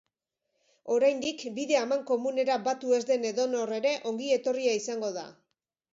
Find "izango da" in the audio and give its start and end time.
4.83-5.27